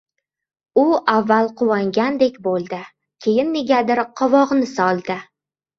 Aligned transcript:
U 0.83 0.85
avval 1.15 1.51
quvongandek 1.59 2.41
bo‘ldi, 2.49 2.81
keyin, 3.27 3.55
negadir 3.61 4.07
qovog‘ni 4.23 4.77
soldi. 4.79 5.23